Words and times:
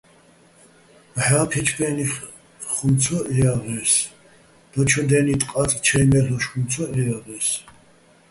ბჵა 1.15 1.41
ფე́ჩფე́ნიხ 1.49 2.13
ხუმ 2.71 2.91
ცო 3.01 3.17
ჺეჲაღე́ს, 3.35 3.93
დაჩო 4.71 5.01
დე́ნი 5.09 5.33
ტყაწ 5.41 5.71
ჩაჲ 5.85 6.05
მე́ლ'ოშ 6.11 6.43
ხუმ 6.49 6.63
ცო 6.71 6.83
ჺეჲაღე́ს. 6.93 7.47